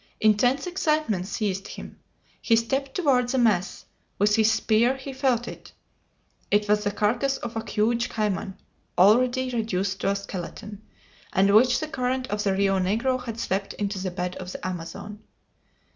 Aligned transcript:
Intense 0.19 0.65
excitement 0.65 1.27
seized 1.27 1.67
him. 1.67 1.99
He 2.41 2.55
stepped 2.55 2.95
toward 2.95 3.29
the 3.29 3.37
mass; 3.37 3.85
with 4.17 4.35
his 4.35 4.51
spear 4.51 4.97
he 4.97 5.13
felt 5.13 5.47
it. 5.47 5.73
It 6.49 6.67
was 6.67 6.83
the 6.83 6.89
carcass 6.89 7.37
of 7.37 7.55
a 7.55 7.63
huge 7.69 8.09
cayman, 8.09 8.57
already 8.97 9.51
reduced 9.51 10.01
to 10.01 10.09
a 10.09 10.15
skeleton, 10.15 10.81
and 11.33 11.53
which 11.53 11.79
the 11.79 11.87
current 11.87 12.25
of 12.31 12.43
the 12.43 12.53
Rio 12.55 12.79
Negro 12.79 13.23
had 13.23 13.39
swept 13.39 13.73
into 13.75 13.99
the 13.99 14.09
bed 14.09 14.35
of 14.37 14.51
the 14.51 14.67
Amazon. 14.67 15.19